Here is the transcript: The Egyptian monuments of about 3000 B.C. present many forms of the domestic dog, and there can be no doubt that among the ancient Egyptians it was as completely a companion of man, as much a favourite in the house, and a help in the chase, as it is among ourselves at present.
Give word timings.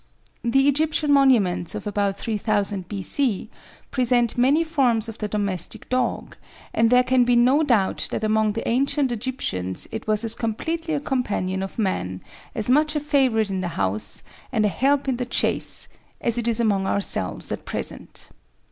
The 0.43 0.67
Egyptian 0.67 1.13
monuments 1.13 1.75
of 1.75 1.85
about 1.85 2.17
3000 2.17 2.87
B.C. 2.87 3.51
present 3.91 4.35
many 4.35 4.63
forms 4.63 5.07
of 5.07 5.19
the 5.19 5.27
domestic 5.27 5.87
dog, 5.89 6.37
and 6.73 6.89
there 6.89 7.03
can 7.03 7.23
be 7.23 7.35
no 7.35 7.61
doubt 7.61 8.07
that 8.09 8.23
among 8.23 8.53
the 8.53 8.67
ancient 8.67 9.11
Egyptians 9.11 9.87
it 9.91 10.07
was 10.07 10.25
as 10.25 10.33
completely 10.33 10.95
a 10.95 10.99
companion 10.99 11.61
of 11.61 11.77
man, 11.77 12.23
as 12.55 12.67
much 12.67 12.95
a 12.95 12.99
favourite 12.99 13.51
in 13.51 13.61
the 13.61 13.67
house, 13.77 14.23
and 14.51 14.65
a 14.65 14.69
help 14.69 15.07
in 15.07 15.17
the 15.17 15.25
chase, 15.27 15.87
as 16.19 16.35
it 16.39 16.47
is 16.47 16.59
among 16.59 16.87
ourselves 16.87 17.51
at 17.51 17.63
present. 17.63 18.29